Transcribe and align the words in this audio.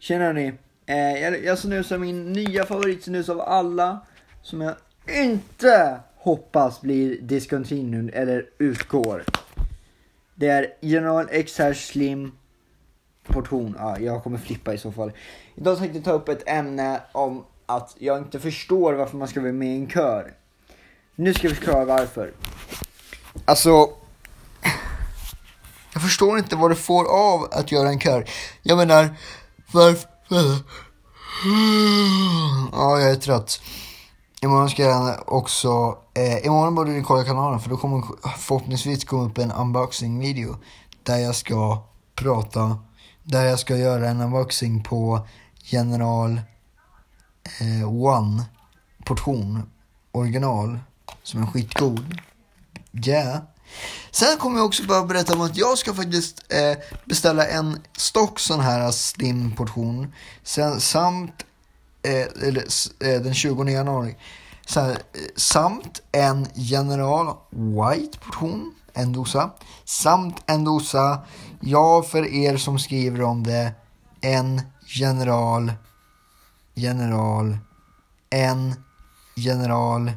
Tjena 0.00 0.24
hörni. 0.24 0.52
Eh, 0.86 0.96
jag, 0.96 1.44
jag 1.44 1.58
snusar 1.58 1.98
min 1.98 2.32
nya 2.32 2.66
favoritsnus 2.66 3.28
av 3.28 3.40
alla. 3.40 4.00
Som 4.42 4.60
jag 4.60 4.74
inte 5.08 6.00
hoppas 6.16 6.80
blir 6.80 7.20
discontinued 7.20 8.10
eller 8.14 8.46
utgår. 8.58 9.24
Det 10.34 10.46
är 10.48 10.74
General 10.80 11.26
XR 11.26 11.72
Slim 11.72 12.32
portion. 13.26 13.76
Ja, 13.78 13.98
jag 13.98 14.22
kommer 14.22 14.38
flippa 14.38 14.74
i 14.74 14.78
så 14.78 14.92
fall. 14.92 15.12
Idag 15.54 15.78
tänkte 15.78 15.98
jag 15.98 16.04
ta 16.04 16.12
upp 16.12 16.28
ett 16.28 16.48
ämne 16.48 17.00
om 17.12 17.44
att 17.66 17.96
jag 17.98 18.18
inte 18.18 18.40
förstår 18.40 18.92
varför 18.92 19.16
man 19.16 19.28
ska 19.28 19.40
vara 19.40 19.52
med 19.52 19.68
i 19.68 19.76
en 19.76 19.90
kör. 19.90 20.34
Nu 21.14 21.34
ska 21.34 21.48
vi 21.48 21.54
förklara 21.54 21.84
varför. 21.84 22.32
Alltså, 23.44 23.90
jag 25.92 26.02
förstår 26.02 26.38
inte 26.38 26.56
vad 26.56 26.70
det 26.70 26.76
får 26.76 27.04
av 27.04 27.48
att 27.52 27.72
göra 27.72 27.88
en 27.88 28.00
kör. 28.00 28.24
Jag 28.62 28.76
menar, 28.78 29.08
varför? 29.72 30.08
Ja, 32.72 33.00
jag 33.00 33.10
är 33.10 33.16
trött. 33.16 33.60
Imorgon 34.42 34.70
ska 34.70 34.82
jag 34.82 35.32
också, 35.32 35.98
eh, 36.14 36.46
imorgon 36.46 36.74
borde 36.74 36.90
ni 36.90 37.02
kolla 37.02 37.24
kanalen 37.24 37.60
för 37.60 37.70
då 37.70 37.76
kommer 37.76 38.02
förhoppningsvis 38.38 39.04
komma 39.04 39.22
upp 39.22 39.38
en 39.38 39.52
unboxing 39.52 40.20
video. 40.20 40.56
Där 41.02 41.16
jag 41.18 41.34
ska 41.34 41.82
prata, 42.14 42.78
där 43.22 43.44
jag 43.44 43.58
ska 43.58 43.76
göra 43.76 44.08
en 44.08 44.20
unboxing 44.20 44.82
på 44.82 45.26
General 45.62 46.40
eh, 47.60 47.94
One 48.04 48.44
portion 49.04 49.70
original 50.12 50.78
som 51.22 51.42
är 51.42 51.46
skitgod. 51.46 52.20
Yeah. 53.06 53.38
Sen 54.10 54.38
kommer 54.38 54.56
jag 54.56 54.66
också 54.66 54.82
bara 54.86 55.02
berätta 55.02 55.34
om 55.34 55.40
att 55.40 55.56
jag 55.56 55.78
ska 55.78 55.94
faktiskt 55.94 56.44
eh, 56.48 56.78
beställa 57.04 57.46
en 57.46 57.80
stock 57.96 58.40
sån 58.40 58.60
här 58.60 58.90
slim 58.90 59.56
portion. 59.56 60.14
Sen, 60.42 60.80
samt 60.80 61.44
eh, 62.02 62.48
eller, 62.48 62.64
eh, 63.00 63.20
den 63.20 63.34
20 63.34 63.64
januari. 63.64 64.16
Sen, 64.66 64.90
eh, 64.90 64.96
samt 65.36 66.02
en 66.12 66.46
General 66.54 67.36
White 67.50 68.18
portion, 68.18 68.74
en 68.92 69.12
dosa. 69.12 69.50
Samt 69.84 70.42
en 70.46 70.64
dosa, 70.64 71.22
ja 71.60 72.02
för 72.02 72.26
er 72.26 72.56
som 72.56 72.78
skriver 72.78 73.22
om 73.22 73.42
det, 73.42 73.72
en 74.20 74.62
General, 74.86 75.72
General, 76.74 77.58
en 78.30 78.74
General 79.36 80.12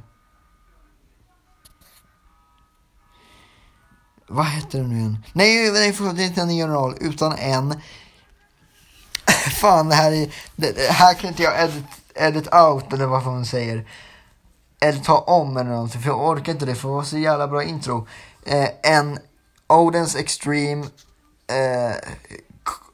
Vad 4.28 4.46
heter 4.46 4.80
den 4.80 4.90
nu 4.90 4.96
igen? 4.96 5.18
Nej, 5.34 5.72
nej 5.72 5.94
förlåt, 5.94 6.16
det 6.16 6.24
är 6.24 6.28
inte 6.28 6.42
en 6.42 6.56
general, 6.56 6.98
utan 7.00 7.34
en... 7.38 7.82
Fan, 9.62 9.90
det 9.90 9.96
här 9.96 10.12
är... 10.12 10.36
Det, 10.56 10.92
här 10.92 11.14
kan 11.14 11.30
inte 11.30 11.44
jag 11.44 11.64
edit, 11.64 11.86
edit 12.16 12.54
out, 12.54 12.94
eller 12.94 13.06
vad 13.06 13.26
man 13.26 13.46
säger. 13.46 13.88
Eller 14.80 15.00
ta 15.00 15.18
om 15.18 15.58
eller 15.58 15.70
någonting, 15.70 16.02
för 16.02 16.10
jag 16.10 16.30
orkar 16.30 16.52
inte 16.52 16.66
det, 16.66 16.76
för 16.76 16.88
det 16.88 16.96
var 16.96 17.04
så 17.04 17.18
jävla 17.18 17.48
bra 17.48 17.64
intro. 17.64 18.08
Eh, 18.46 18.70
en 18.84 19.20
Odens 19.68 20.16
Extreme... 20.16 20.86
Eh, 21.48 21.96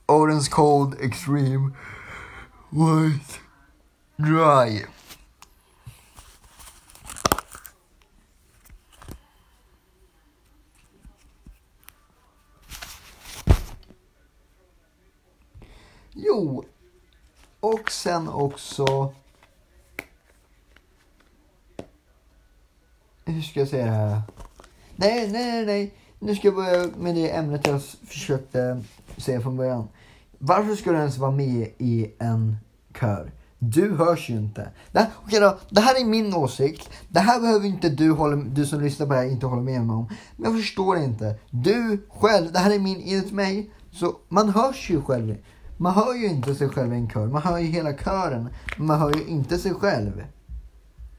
Odens 0.10 0.50
Cold 0.50 0.96
Extreme 1.02 1.72
White 2.70 3.40
Dry. 4.18 4.86
Jo, 16.26 16.64
och 17.60 17.92
sen 17.92 18.30
också... 18.30 19.14
Hur 23.26 23.42
ska 23.42 23.60
jag 23.60 23.70
säga 23.70 23.86
det 23.86 23.92
här? 23.92 24.22
Nej, 24.96 25.32
nej, 25.32 25.52
nej, 25.52 25.66
nej. 25.66 25.94
Nu 26.20 26.36
ska 26.36 26.48
jag 26.48 26.56
börja 26.56 26.88
med 26.98 27.16
det 27.16 27.32
ämnet 27.32 27.68
jag 27.68 27.82
försökte 27.84 28.84
säga 29.18 29.42
från 29.42 29.58
början. 29.58 29.88
Varför 30.38 30.76
ska 30.76 30.92
du 30.92 30.98
ens 30.98 31.18
vara 31.18 31.32
med 31.32 31.68
i 31.78 32.12
en 32.20 32.58
kör? 33.00 33.32
Du 33.60 33.96
hörs 33.96 34.30
ju 34.30 34.34
inte. 34.34 34.70
Det 34.92 35.00
här, 35.00 35.10
okay 35.26 35.40
då, 35.40 35.60
det 35.70 35.82
här 35.82 36.02
är 36.02 36.06
min 36.06 36.34
åsikt. 36.34 36.90
Det 37.08 37.20
här 37.20 37.40
behöver 37.40 37.68
inte 37.68 37.90
du, 37.90 38.12
hålla, 38.12 38.36
du 38.36 38.66
som 38.66 38.82
lyssnar 38.82 39.08
på 39.08 39.14
det 39.14 39.20
här 39.20 39.30
inte 39.30 39.46
hålla 39.46 39.62
med 39.62 39.86
mig 39.86 39.96
om. 39.96 40.10
Men 40.36 40.52
jag 40.52 40.62
förstår 40.62 40.98
inte. 40.98 41.36
Du 41.50 42.08
själv, 42.10 42.52
det 42.52 42.60
här 42.60 42.72
är 42.72 42.80
min, 42.80 43.02
enligt 43.06 43.32
mig, 43.32 43.70
så 43.92 44.16
man 44.30 44.50
hörs 44.50 44.90
ju 44.90 45.02
själv. 45.02 45.36
Man 45.82 45.94
hör 45.94 46.14
ju 46.14 46.28
inte 46.28 46.56
sig 46.56 46.70
själv 46.70 46.94
i 46.94 46.96
en 46.96 47.10
kör. 47.10 47.28
Man 47.28 47.42
hör 47.42 47.58
ju 47.58 47.66
hela 47.66 47.94
kören. 47.94 48.50
Men 48.78 48.88
man 48.88 49.00
hör 49.00 49.14
ju 49.14 49.26
inte 49.26 49.58
sig 49.58 49.74
själv. 49.74 50.24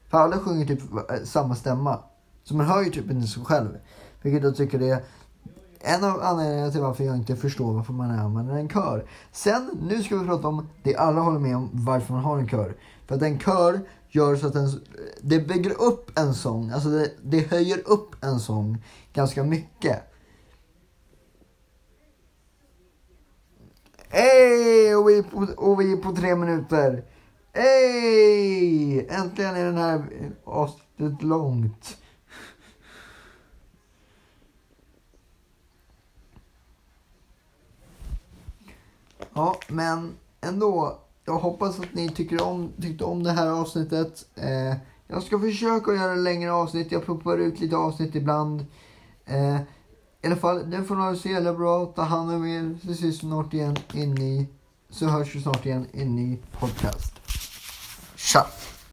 För 0.09 0.17
alla 0.17 0.37
sjunger 0.37 0.65
typ 0.65 0.81
eh, 0.93 1.23
samma 1.23 1.55
stämma. 1.55 1.99
Så 2.43 2.55
man 2.55 2.65
hör 2.65 2.83
ju 2.83 2.89
typ 2.89 3.11
inte 3.11 3.27
sig 3.27 3.43
själv. 3.43 3.69
Vilket 4.21 4.43
jag 4.43 4.55
tycker 4.55 4.79
det 4.79 4.89
är 4.89 5.03
en 5.79 6.03
av 6.03 6.21
anledningarna 6.21 6.71
till 6.71 6.81
varför 6.81 7.03
jag 7.03 7.15
inte 7.15 7.35
förstår 7.35 7.73
varför 7.73 7.93
man 7.93 8.11
använder 8.11 8.55
en 8.55 8.69
kör. 8.69 9.05
Sen, 9.31 9.79
nu 9.81 10.03
ska 10.03 10.17
vi 10.17 10.27
prata 10.27 10.47
om 10.47 10.67
det 10.83 10.95
alla 10.95 11.21
håller 11.21 11.39
med 11.39 11.55
om 11.55 11.69
varför 11.73 12.13
man 12.13 12.23
har 12.23 12.37
en 12.37 12.49
kör. 12.49 12.75
För 13.07 13.15
att 13.15 13.21
en 13.21 13.39
kör 13.39 13.79
gör 14.09 14.35
så 14.35 14.47
att 14.47 14.53
den, 14.53 14.69
det 15.21 15.39
bygger 15.39 15.81
upp 15.81 16.19
en 16.19 16.33
sång. 16.33 16.71
Alltså 16.71 16.89
det, 16.89 17.11
det 17.23 17.51
höjer 17.51 17.79
upp 17.85 18.23
en 18.23 18.39
sång 18.39 18.83
ganska 19.13 19.43
mycket. 19.43 20.10
Hej! 24.13 24.95
Och, 24.95 25.09
vi 25.09 25.17
är 25.17 25.23
på, 25.23 25.37
och 25.57 25.81
vi 25.81 25.91
är 25.91 25.97
på 25.97 26.15
tre 26.15 26.35
minuter. 26.35 27.03
Hej! 27.53 29.07
Äntligen 29.07 29.55
är 29.55 29.65
den 29.65 29.77
här 29.77 30.03
avsnittet 30.43 31.23
långt. 31.23 31.97
Ja, 39.33 39.59
men 39.67 40.13
ändå. 40.41 40.99
Jag 41.25 41.37
hoppas 41.37 41.79
att 41.79 41.93
ni 41.93 42.09
tycker 42.09 42.43
om, 42.43 42.71
tyckte 42.81 43.03
om 43.03 43.23
det 43.23 43.31
här 43.31 43.47
avsnittet. 43.47 44.25
Eh, 44.35 44.77
jag 45.07 45.23
ska 45.23 45.39
försöka 45.39 45.93
göra 45.93 46.15
längre 46.15 46.51
avsnitt. 46.51 46.91
Jag 46.91 47.05
pumpar 47.05 47.37
ut 47.37 47.59
lite 47.59 47.75
avsnitt 47.75 48.15
ibland. 48.15 48.65
Eh, 49.25 49.57
i 50.23 50.27
alla 50.27 50.35
fall, 50.35 50.67
nu 50.67 50.83
får 50.83 50.95
ha 50.95 51.11
det 51.11 51.17
så 51.17 51.29
jävla 51.29 51.53
bra. 51.53 51.85
Ta 51.85 52.01
hand 52.01 52.31
om 52.31 52.45
er. 52.45 52.77
Så 52.85 52.91
ses 52.91 53.03
vi 53.03 53.13
snart 53.13 53.53
igen 53.53 53.77
in 53.93 54.17
i... 54.17 54.47
Så 54.89 55.05
hörs 55.05 55.35
vi 55.35 55.41
snart 55.41 55.65
igen 55.65 55.87
in 55.93 56.19
i 56.19 56.39
podcast. 56.59 57.13
Tja! 58.15 58.45